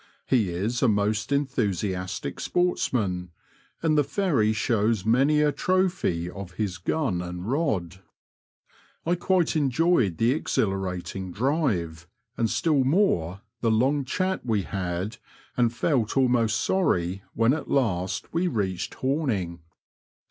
[0.25, 3.29] He is a most enthusi astic sportsman,
[3.83, 7.99] and the Ferry shows many a trophy of his gun and rod.
[9.05, 15.17] I quite enjoyed the exhilarating drive, and still more the loug chat we had,
[15.55, 19.59] and felt almost sorry when at last we reached Horning.